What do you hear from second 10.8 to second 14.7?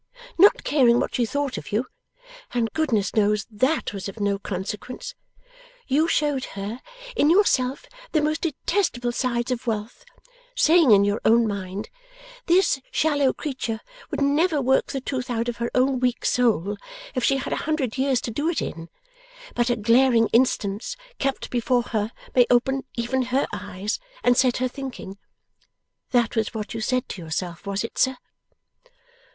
in your own mind, "This shallow creature would never